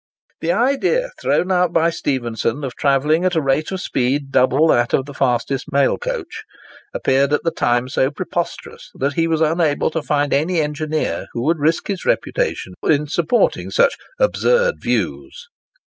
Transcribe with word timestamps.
The 0.39 0.51
idea 0.51 1.11
thrown 1.21 1.51
out 1.51 1.71
by 1.73 1.91
Stephenson, 1.91 2.63
of 2.63 2.75
travelling 2.75 3.23
at 3.23 3.35
a 3.35 3.39
rate 3.43 3.71
of 3.71 3.81
speed 3.81 4.31
double 4.31 4.69
that 4.69 4.95
of 4.95 5.05
the 5.05 5.13
fastest 5.13 5.71
mail 5.71 5.99
coach, 5.99 6.43
appeared 6.91 7.33
at 7.33 7.43
the 7.43 7.51
time 7.51 7.87
so 7.87 8.09
preposterous 8.09 8.89
that 8.95 9.13
he 9.13 9.27
was 9.27 9.41
unable 9.41 9.91
to 9.91 10.01
find 10.01 10.33
any 10.33 10.59
engineer 10.59 11.27
who 11.33 11.43
would 11.45 11.59
risk 11.59 11.85
his 11.85 12.03
reputation 12.03 12.73
in 12.81 13.05
supporting 13.05 13.69
such 13.69 13.93
"absurd 14.19 14.79
views." 14.81 15.49